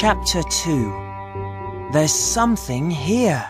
[0.00, 3.44] Chapter 2 There's something here.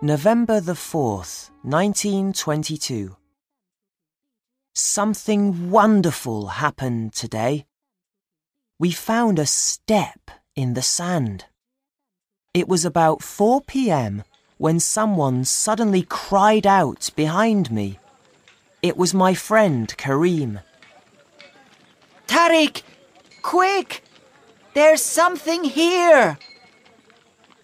[0.00, 3.14] November the 4th, 1922.
[4.74, 7.66] Something wonderful happened today.
[8.78, 11.44] We found a step in the sand.
[12.54, 14.24] It was about 4 p.m.
[14.56, 17.98] when someone suddenly cried out behind me.
[18.82, 20.58] It was my friend Karim.
[22.26, 22.82] Tariq,
[23.40, 24.02] quick!
[24.74, 26.38] There's something here!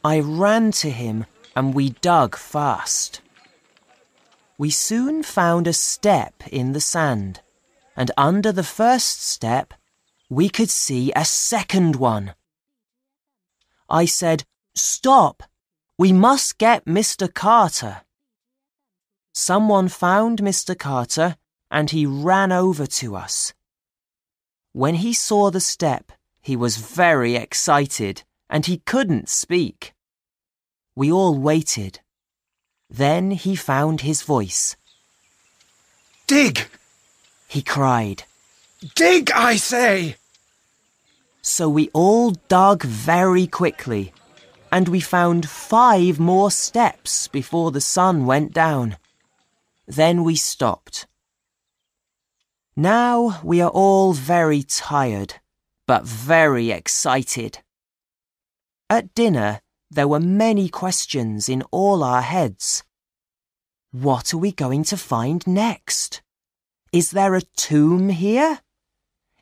[0.05, 3.21] I ran to him and we dug fast.
[4.59, 7.41] We soon found a step in the sand,
[7.97, 9.75] and under the first step,
[10.29, 12.35] we could see a second one.
[13.91, 14.45] I said,
[14.75, 15.43] Stop!
[15.97, 17.33] We must get Mr.
[17.33, 18.03] Carter.
[19.41, 20.77] Someone found Mr.
[20.77, 21.37] Carter
[21.71, 23.55] and he ran over to us.
[24.73, 26.11] When he saw the step,
[26.43, 29.95] he was very excited and he couldn't speak.
[30.97, 32.01] We all waited.
[32.91, 34.75] Then he found his voice.
[36.27, 36.69] Dig!
[37.47, 38.25] He cried.
[38.97, 40.17] Dig, I say!
[41.43, 44.13] So we all dug very quickly,
[44.73, 48.97] and we found five more steps before the sun went down.
[49.89, 51.07] Then we stopped.
[52.77, 55.41] Now we are all very tired,
[55.87, 57.61] but very excited.
[58.91, 62.85] At dinner, there were many questions in all our heads.
[63.91, 66.21] What are we going to find next?
[66.93, 68.61] Is there a tomb here?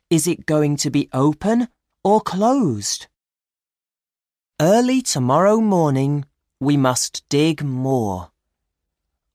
[0.09, 1.67] Is it going to be open
[2.05, 3.07] or closed?
[4.61, 6.23] Early tomorrow morning,
[6.61, 8.31] we must dig more.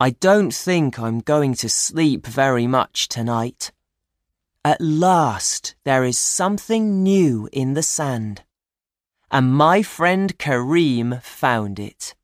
[0.03, 3.71] I don't think I'm going to sleep very much tonight.
[4.65, 8.43] At last, there is something new in the sand
[9.31, 12.17] and my friend Kareem found it.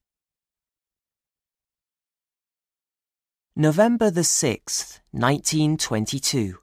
[3.54, 6.58] November the 6th, 1922.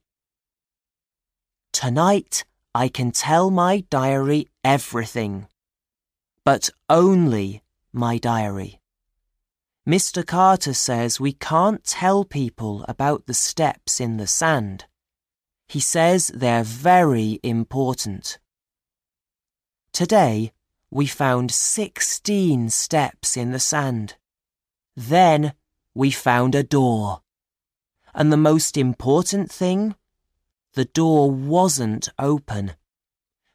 [1.71, 2.43] Tonight
[2.75, 5.47] I can tell my diary everything,
[6.43, 8.81] but only my diary.
[9.87, 10.25] Mr.
[10.25, 14.85] Carter says we can't tell people about the steps in the sand.
[15.67, 18.39] He says they're very important.
[19.93, 20.51] Today,
[20.89, 24.15] we found 16 steps in the sand.
[24.95, 25.53] Then,
[25.93, 27.21] we found a door.
[28.13, 29.93] And the most important thing?
[30.73, 32.71] The door wasn't open,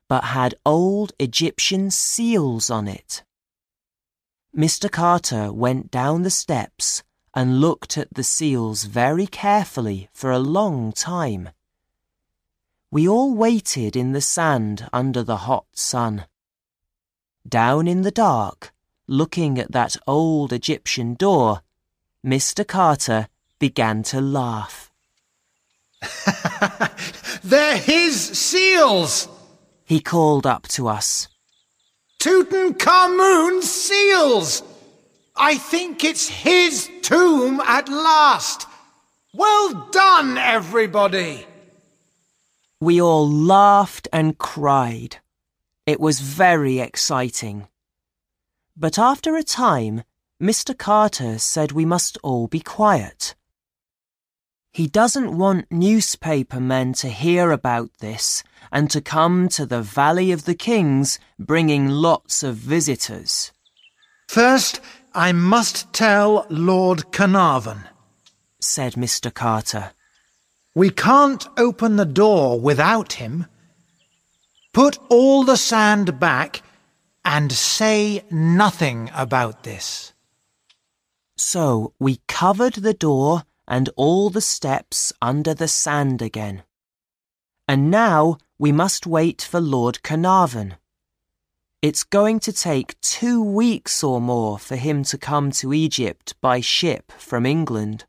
[0.09, 3.25] but had old Egyptian seals on it.
[4.57, 4.91] Mr.
[4.91, 10.93] Carter went down the steps and looked at the seals very carefully for a long
[10.93, 11.51] time.
[12.91, 16.27] We all waited in the sand under the hot sun.
[17.49, 18.73] Down in the dark,
[19.07, 21.63] looking at that old Egyptian door,
[22.27, 22.67] Mr.
[22.67, 23.29] Carter
[23.61, 24.91] began to laugh.
[27.45, 29.29] They're his seals!
[29.85, 31.29] He called up to us.
[32.21, 34.63] Tutankhamun's seals!
[35.35, 38.67] I think it's his tomb at last!
[39.33, 41.47] Well done, everybody!
[42.79, 45.17] We all laughed and cried.
[45.87, 47.69] It was very exciting.
[48.77, 50.03] But after a time,
[50.43, 50.77] Mr.
[50.77, 53.35] Carter said we must all be quiet.
[54.73, 60.33] He doesn't want newspaper men to hear about this and to come to the Valley
[60.33, 63.53] of the Kings bringing lots of visitors.
[64.29, 64.81] First,
[65.15, 67.89] I must tell Lord Carnarvon,
[68.61, 69.33] said Mr.
[69.33, 69.93] Carter.
[70.75, 73.47] We can't open the door without him.
[74.73, 76.63] Put all the sand back
[77.25, 80.13] and say nothing about this.
[81.37, 86.63] So we covered the door and all the steps under the sand again.
[87.67, 90.75] And now we must wait for Lord Carnarvon.
[91.81, 96.61] It's going to take two weeks or more for him to come to Egypt by
[96.61, 98.05] ship from England.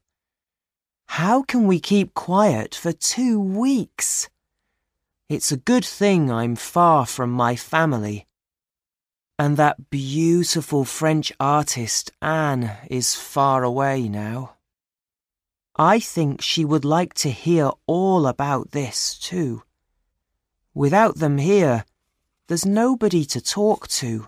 [1.06, 4.28] How can we keep quiet for two weeks?
[5.30, 8.28] It's a good thing I'm far from my family.
[9.40, 14.56] And that beautiful French artist, Anne, is far away now.
[15.78, 19.64] I think she would like to hear all about this, too.
[20.74, 21.84] Without them here,
[22.48, 24.28] there's nobody to talk to.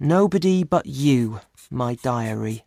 [0.00, 2.64] Nobody but you, my diary.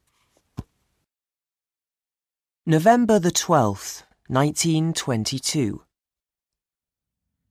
[2.65, 5.81] November the 12th, 1922.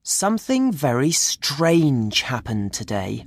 [0.04, 3.26] Something very strange happened today.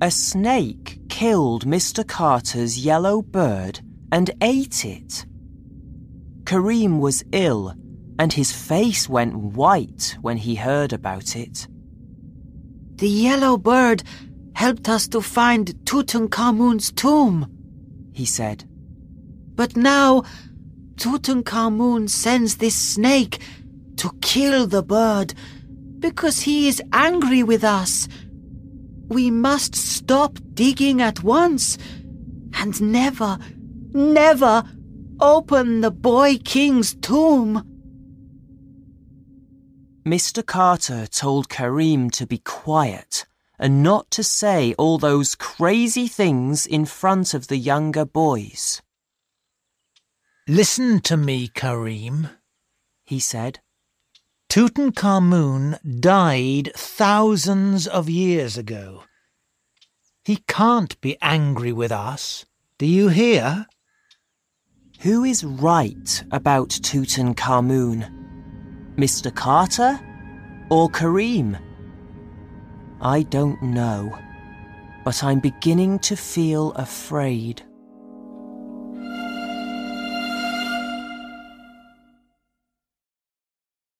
[0.00, 2.06] A snake killed Mr.
[2.06, 3.80] Carter's yellow bird
[4.12, 5.26] and ate it.
[6.44, 7.74] Kareem was ill
[8.18, 11.68] and his face went white when he heard about it.
[12.96, 14.02] The yellow bird
[14.54, 17.46] helped us to find Tutankhamun's tomb,
[18.12, 18.64] he said.
[19.54, 20.22] But now
[20.96, 23.40] Tutankhamun sends this snake
[23.96, 25.34] to kill the bird
[25.98, 28.08] because he is angry with us.
[29.08, 31.76] We must stop digging at once
[32.54, 33.38] and never,
[33.92, 34.64] never
[35.20, 37.75] open the boy king's tomb.
[40.06, 40.46] Mr.
[40.46, 43.26] Carter told Kareem to be quiet
[43.58, 48.80] and not to say all those crazy things in front of the younger boys.
[50.46, 52.30] Listen to me, Kareem,
[53.04, 53.58] he said.
[54.48, 59.02] Tutankhamun died thousands of years ago.
[60.24, 62.46] He can't be angry with us.
[62.78, 63.66] Do you hear?
[65.00, 68.25] Who is right about Tutankhamun?
[68.96, 69.34] Mr.
[69.34, 70.00] Carter
[70.70, 71.60] or Kareem?
[73.00, 74.18] I don't know,
[75.04, 77.62] but I'm beginning to feel afraid.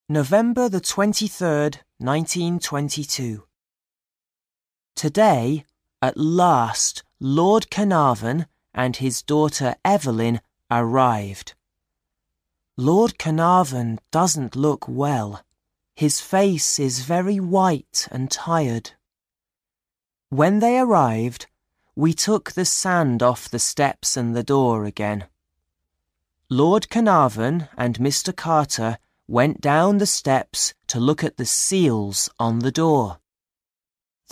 [0.09, 3.43] November the 23rd, 1922.
[4.95, 5.65] Today,
[6.01, 10.41] at last, Lord Carnarvon and his daughter Evelyn
[10.71, 11.53] arrived.
[12.79, 15.43] Lord Carnarvon doesn't look well.
[15.95, 18.91] His face is very white and tired.
[20.29, 21.47] When they arrived,
[21.95, 25.25] we took the sand off the steps and the door again.
[26.51, 28.35] Lord Carnarvon and Mr.
[28.35, 33.17] Carter went down the steps to look at the seals on the door.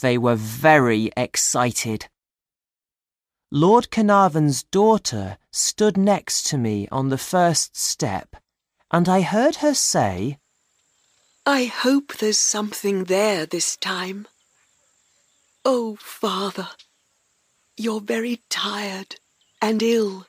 [0.02, 2.10] They were very excited.
[3.56, 8.36] Lord Carnarvon's daughter stood next to me on the first step,
[8.92, 10.40] and I heard her say,
[11.46, 14.28] I hope there's something there this time.
[15.64, 16.68] Oh, Father,
[17.78, 19.22] you're very tired
[19.62, 20.28] and ill.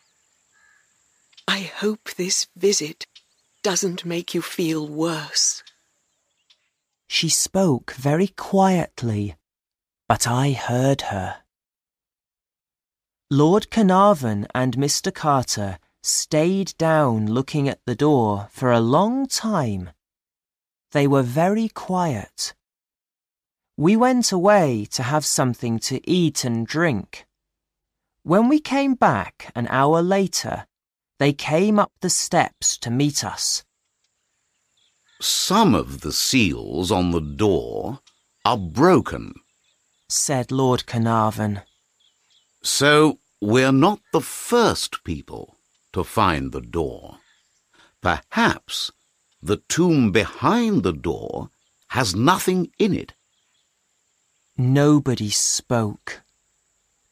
[1.48, 3.08] I hope this visit
[3.64, 5.64] doesn't make you feel worse.
[7.08, 9.34] She spoke very quietly,
[10.06, 11.38] but I heard her.
[13.30, 15.12] Lord Carnarvon and Mr.
[15.12, 19.90] Carter stayed down looking at the door for a long time.
[20.92, 22.54] They were very quiet.
[23.76, 27.26] We went away to have something to eat and drink.
[28.22, 30.68] When we came back an hour later,
[31.18, 33.64] they came up the steps to meet us.
[35.20, 37.98] Some of the seals on the door
[38.44, 39.34] are broken,
[40.08, 41.62] said Lord Carnarvon.
[42.62, 45.56] So we're not the first people
[45.92, 47.18] to find the door.
[48.00, 48.92] Perhaps
[49.42, 51.50] the tomb behind the door
[51.88, 53.12] has nothing in it.
[54.56, 56.22] Nobody spoke.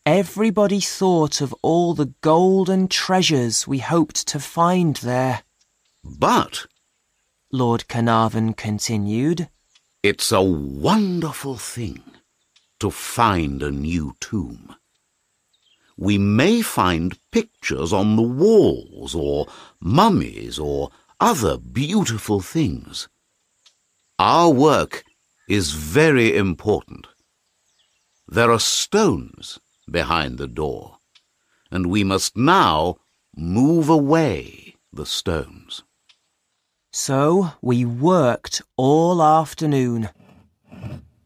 [0.07, 5.43] Everybody thought of all the golden treasures we hoped to find there.
[6.03, 6.67] But,
[7.51, 9.49] Lord Carnarvon continued,
[10.03, 12.03] it's a wonderful thing
[12.81, 14.77] to find a new tomb.
[15.97, 19.47] We may find pictures on the walls, or
[19.81, 23.09] mummies, or other beautiful things.
[24.19, 25.05] Our work
[25.49, 27.07] is very important.
[28.27, 29.59] There are stones
[29.91, 30.99] behind the door,
[31.71, 32.97] and we must now
[33.37, 35.83] move away the stones.
[36.93, 40.11] So we worked all afternoon.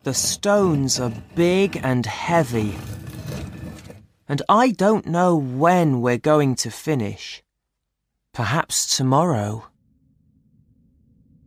[0.03, 2.75] The stones are big and heavy,
[4.29, 7.43] and I don't know when we're going to finish.
[8.35, 9.67] Perhaps tomorrow.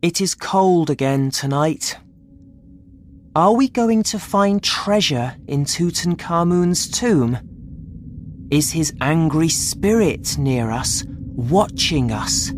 [0.02, 1.96] It is cold again tonight.
[3.36, 7.38] Are we going to find treasure in Tutankhamun's tomb?
[8.50, 12.52] Is his angry spirit near us, watching us?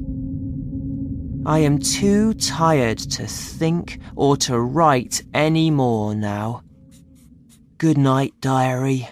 [1.47, 6.62] I am too tired to think or to write any more now.
[7.76, 9.09] Good night, diary.